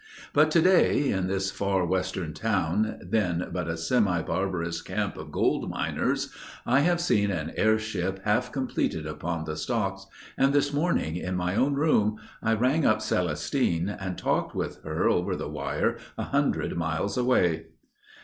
[0.33, 5.69] But today, in this far Western town, then but a semi barbarous camp of gold
[5.69, 6.33] miners,
[6.65, 10.07] I have seen an airship half completed upon the stocks,
[10.39, 15.07] and this morning, in my own room, I rang up Celestine and talked with her
[15.07, 17.67] over the wire a hundred miles away!